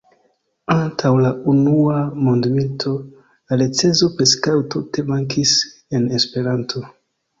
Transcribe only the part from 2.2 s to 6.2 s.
mondmilito la recenzo preskaŭ tute mankis en